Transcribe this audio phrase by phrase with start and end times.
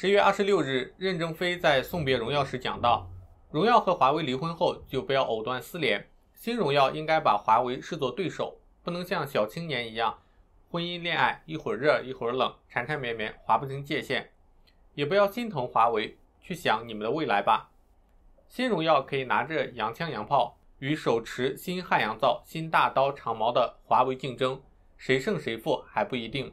[0.00, 3.06] 十月二十六日，任正非在送别荣耀时讲到，
[3.50, 10.22] 荣耀和华为离婚后就不要藕断丝连，新荣耀应该把华为视作对手，不能像小青年一样，
[10.70, 14.30] 婚姻恋爱一会儿热一会儿冷，缠缠绵绵，划不清界限，
[14.94, 17.70] 也不要心疼华为，去想你们的未来吧。
[18.48, 24.62] 新荣耀可以拿着洋枪洋炮与手持新汉阳造、新大刀长矛的华为竞争，
[24.96, 26.50] 谁胜谁负还不一定。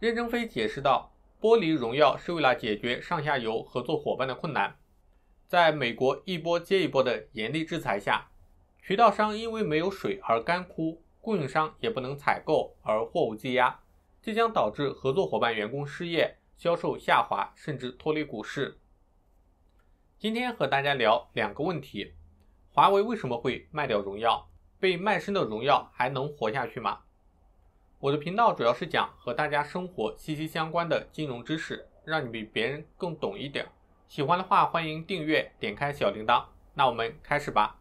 [0.00, 1.12] 任正非解释道。
[1.40, 4.76] 剥离荣耀是为了解决上下游合作伙伴的困难。
[5.46, 8.30] 在美国一波接一波的严厉制裁下，
[8.82, 13.80] 渠道商因为没有水而干枯，供应商也不能采购而货物积压，
[14.20, 18.78] 这将导致合作伙伴员工失业、销售下滑，甚至脱离股市。
[20.18, 22.12] 今天和大家聊两个问题：
[22.68, 24.46] 华为为什么会卖掉荣耀？
[24.78, 27.00] 被卖身的荣耀还能活下去吗？
[28.02, 33.66] 我的频道主要是讲和大家生活息息相关的金融知识，让你比别人更懂一点。
[34.08, 36.42] 喜欢的话，欢迎订阅，点开小铃铛。
[36.72, 37.76] 那我们开始吧。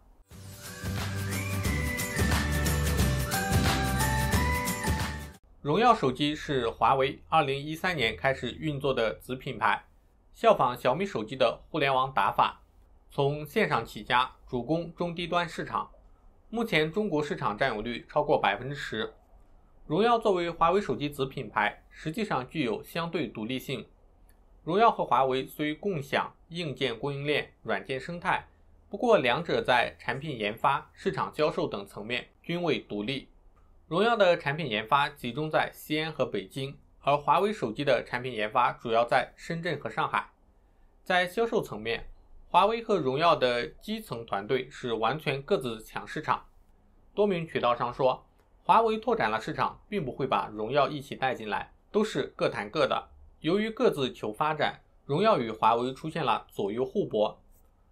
[5.61, 9.85] 荣耀手机是华为2013年开始运作的子品牌，
[10.33, 12.61] 效仿小米手机的互联网打法，
[13.09, 15.89] 从线上起家，主攻中低端市场。
[16.49, 19.13] 目前中国市场占有率超过百分之十。
[19.89, 23.83] 荣耀作为华为手机子品牌，实际上具有相对独立性。
[24.63, 28.45] 荣耀和华为虽共享硬件供应链、软件生态，
[28.87, 33.29] 不过两者在产品研发、市场销售等层面均未独立。
[33.87, 40.29] 荣耀的产品研发集中在西安和北京，而华为手机的产品研发主要在深圳和上海。
[41.03, 42.07] 在销售层面，
[42.47, 46.45] 华为和荣耀的基层团队是完全各自抢市场。
[47.15, 48.23] 多名渠道商说。
[48.69, 53.09] 华为拓展了市场，并不会把荣耀一起带进来，都是各谈各的。
[53.39, 57.41] 由于各自求发展，荣耀与华为出现了左右互搏。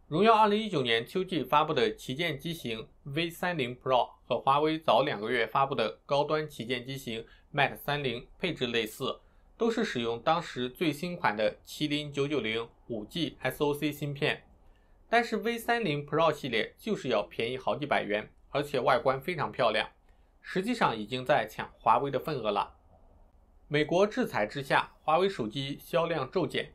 [0.08, 9.20] 荣耀2019年秋季发布的旗舰机型 V30 Pro 和华为早两个月发布的高端旗舰机型 Mate 30配置类似，
[9.58, 14.44] 都是使用当时最新款的麒麟990 5G SoC 芯片。
[15.10, 19.90] 但是 V30 Pro 系列就是要便宜好几百元，而且外观非常漂亮。
[20.50, 22.74] 实际上已经在抢华为的份额了。
[23.68, 26.72] 美国制裁之下，华为手机销量骤减。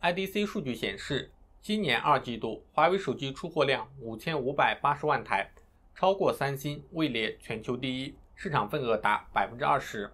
[0.00, 5.52] IDC 数据显示，今年二季度华为手机出货量五千五百八十万台，
[5.96, 10.08] 超过三星，位列全球第一，市场份额达百分之二十。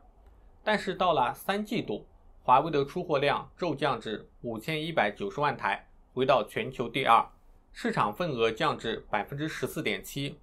[0.65, 2.07] 但是到了三季度，
[2.43, 7.23] 华为的出货量骤降至五千一百九十万台，回到全球第二，
[7.71, 10.39] 市场份额降至百分之十四点七。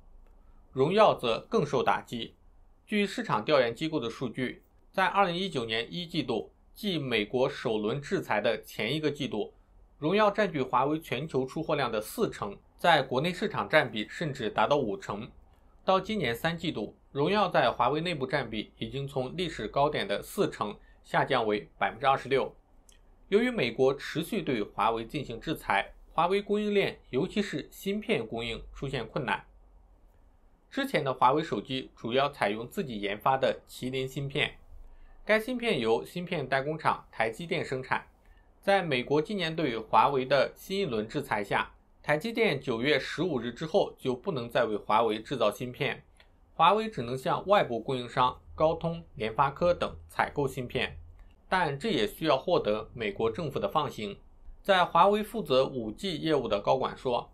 [0.71, 2.34] 荣耀则更受打击。
[2.87, 9.51] 据市场调研机构的数据，在2019年一季度，即美国首轮制裁的前一个季度，
[9.97, 15.27] 荣耀占据华为全球出货量的四成，在国内市场占比甚至达到五成。
[15.83, 22.53] 到今年三季度，荣耀在华为内部占比已经从历史高点的四成下降为百分之二十六。
[23.29, 29.43] 由于美国持续对华为进行制裁，华为供应链，尤其是芯片供应出现困难。
[30.75, 34.55] 之前的华为手机主要采用自己研发的麒麟芯片，
[35.23, 38.05] 该芯片由芯片代工厂台积电生产。
[38.59, 41.71] 在美国今年对华为的新一轮制裁下，
[42.03, 46.03] 台积电九月十五日之后就不能再为华为制造芯片，
[46.53, 50.97] 华为只能向外部供应商高通、联发科等采购芯片，
[51.47, 54.17] 但这也需要获得美国政府的放行。
[54.61, 57.31] 在华为负责五 G 业务的高管说。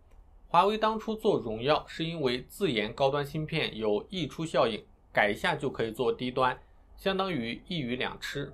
[0.51, 6.59] 华为当初做荣耀是因为自研高端芯片有溢出效应，改一下就可以做低端，
[6.97, 8.51] 相当于一鱼两吃。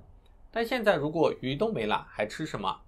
[0.52, 2.82] 但现在如果鱼都没了，还吃什么？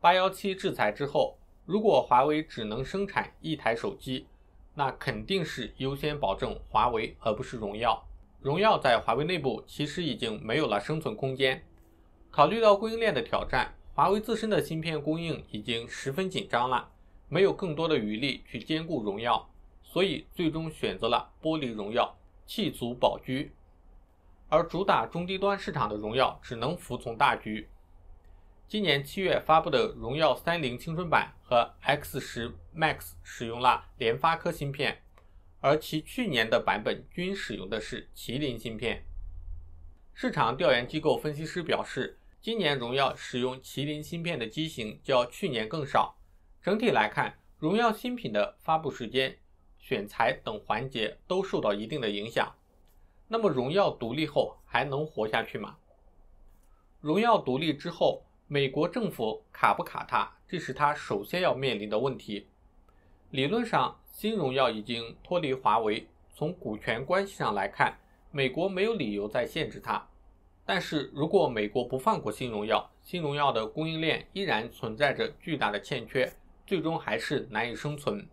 [0.00, 4.26] 八幺七制裁之后，如果华为只能生产一台手机，
[4.74, 8.04] 那肯定是优先保证华为，而不是荣耀。
[8.40, 11.64] 荣耀在华为内部其实已经没有了生存空间。
[12.32, 16.90] 考虑到供应链的挑战，华为自身的芯片供应已经十分紧张了。
[17.28, 19.50] 没有更多的余力去兼顾荣耀，
[19.82, 23.44] 所以最终选择了剥离荣耀，弃卒保车。
[24.48, 27.68] 而主打中低端市场的荣耀只能服从大局。
[28.68, 35.02] 今年七月发布的荣耀三零青春版和 X 十 Max 使用了联发科芯片，
[35.60, 39.04] 而其去年的版本均使用的是麒麟芯片。
[40.14, 46.15] 市场调研机构分析师表示，今年荣耀使用麒麟芯片的机型较去年更少。
[46.66, 49.36] 整体来看，荣耀新品的发布时间、
[49.78, 52.52] 选材等环节都受到一定的影响。
[53.28, 55.76] 那么，荣耀独立后还能活下去吗？
[57.00, 62.48] 荣耀独立之后，美国政府卡不卡它，这是它首先要面临的问题。
[63.30, 67.96] 理论上，新荣耀已经脱离华为，从股权关系上来看，
[68.32, 70.04] 美国没有理由再限制它。
[70.64, 76.28] 但是如果美国不放过新荣耀，新荣耀的供应链依然存在着巨大的欠缺，
[76.66, 78.28] 最终还是难以生存。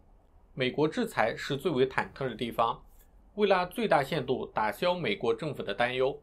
[0.53, 2.83] 美国制裁是最为忐忑的地方。
[3.35, 6.21] 为了最大限度打消美国政府的担忧，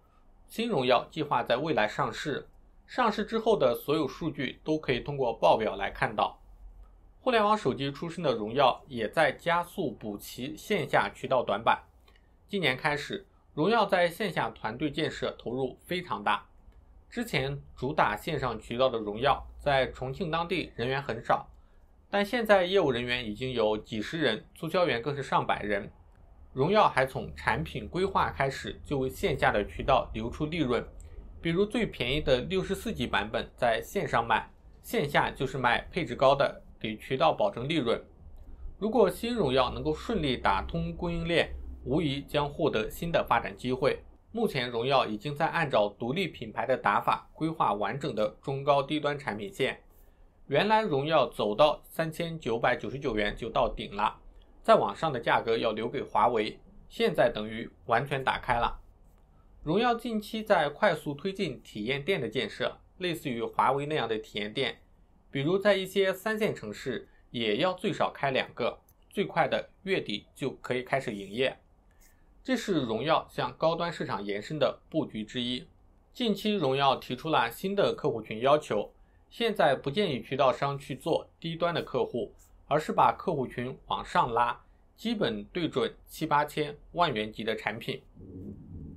[0.48, 2.46] 新荣耀计划在未来上市。
[2.86, 6.40] 上市之后的所有数据都可以通过报表来看到。
[7.20, 11.82] 互联网手机出身的荣耀也在加速补齐线下渠道短板。
[12.48, 16.46] 今年开始，荣耀在线下团队建设投入非常大。
[17.10, 21.48] 之前主打线上渠道的荣耀在重庆当地人员很少，
[22.10, 25.88] 但现在业务人员已经有几十人，促销员更是上百人。
[26.52, 30.84] 荣耀还从产品规划开始就为线下的渠道留出利润。
[31.40, 34.50] 比如最便宜的六十四 G 版本在线上卖，
[34.82, 38.02] 线下就是卖配置高的，给渠道保证利润。
[38.78, 41.54] 如果新荣耀能够顺利打通供应链，
[41.84, 44.00] 无疑将获得新的发展机会。
[44.32, 49.80] 目前，荣耀已经在按照独立品牌的打法规划完整的中高低端产品线。
[50.50, 54.18] 原来荣耀走到三千九百九十九元就到顶了，
[54.64, 56.58] 再往上的价格要留给华为，
[56.88, 58.80] 现在等于完全打开了。
[59.62, 64.80] 荣耀近期在快速推进体验店的建设，类似于华为那样的体验店，
[65.30, 71.56] 比如在一些三线城市也要最少开两个，最快的月底就可以开始营业。
[72.42, 75.68] 这是荣耀向高端市场延伸的布局之一。
[76.12, 78.92] 近期荣耀提出了新的客户群要求，
[79.30, 82.32] 现在不建议渠道商去做低端的客户，
[82.66, 84.60] 而是把客户群往上拉，
[84.96, 88.02] 基本对准七八千万元级的产品。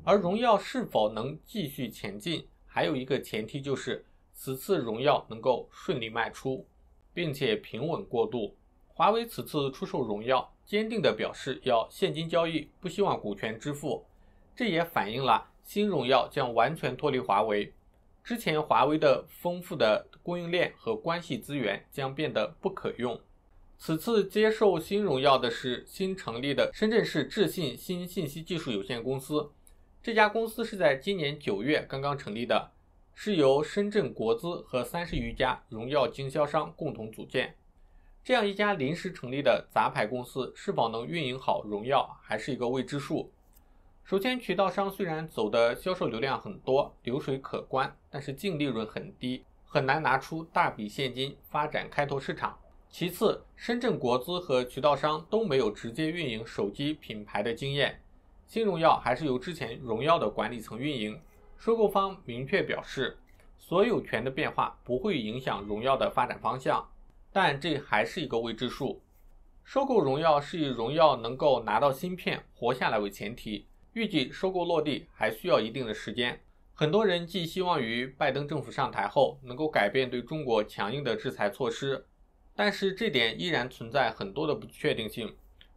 [0.04, 4.04] 而荣耀是否能继续前进，还有一个前提就是
[4.34, 6.66] 此次荣耀能够顺利卖出，
[7.14, 8.56] 并且平稳过渡。
[8.88, 14.04] 华为此次出售荣耀，坚定地表示要现金交易，不希望股权支付。
[14.56, 17.72] 这也反映了新荣耀将完全脱离华为，
[18.24, 23.20] 之前华为的丰富的供应链和关系资源将变得不可用。
[23.78, 29.52] 此次接受新荣耀的是新成立的深圳市智信新信息技术有限公司。
[30.02, 32.72] 这家公司是在今年九月刚刚成立的，
[33.14, 37.56] 是由深圳国资和三十余家荣耀经销商共同组建。
[38.24, 43.32] 这样一家临时成立的杂牌公司，是否能运营好荣耀，还是一个未知数。
[44.06, 49.44] 首先，渠道商虽然走的销售流量很多，流水可观，但是净利润很低，
[49.74, 52.56] 很难拿出大笔现金发展开拓市场。
[52.92, 58.00] 其次，深圳国资和渠道商都没有直接运营手机品牌的经验。
[58.46, 61.20] 新荣耀还是由之前荣耀的管理层运营，
[61.58, 63.18] 收购方明确表示，
[63.58, 66.88] 所有权的变化不会影响荣耀的发展方向，
[67.32, 69.02] 但这还是一个未知数。
[69.64, 76.40] 收购荣耀是以荣耀能够拿到芯片活下来为前提，预计收购落地还需要一定的时间。
[76.76, 82.04] 很多人寄希望于拜登政府上台后能够改变对中国强硬的制裁措施，
[82.56, 85.36] 但是这点依然存在很多的不确定性。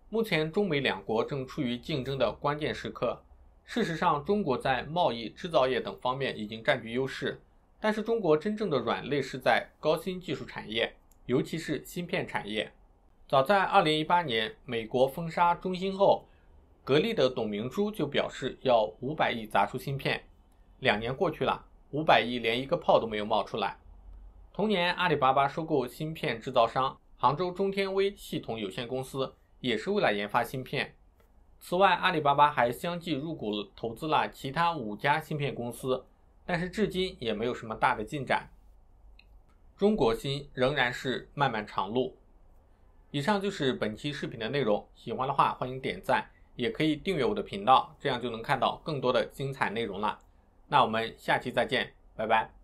[0.08, 3.20] 目前，中美两国正处于竞争的关键时刻。
[3.66, 7.38] 事实上，中国在贸易、制造业等方面已经占据优势，
[7.78, 10.94] 但是中国真正的软肋是在高新技术产业，
[11.26, 12.72] 尤其是芯片产业。
[13.28, 16.26] 早在2018年，美国封杀中兴后，
[16.84, 20.22] 格力的董明珠就表示要500亿砸出芯片。
[20.78, 23.76] 两年过去了，500亿连一个泡都没有冒出来。
[24.52, 29.34] 同年，阿里巴巴收购芯片制造商杭州中天微系统有限公司。
[29.58, 30.94] 也是为了研发芯片。
[31.58, 36.04] 此外，阿里巴巴还相继入股投资了其他五家芯片公司，
[36.44, 38.50] 但是至今也没有什么大的进展。
[39.76, 42.16] 中国芯仍然是漫漫长路。
[43.10, 50.20] 以上就是本期视频的内容，喜欢的话欢迎点赞，也可以订阅我的频道，这样就能看到更多的精彩内容了。
[50.68, 52.55] 那我们下期再见，拜拜。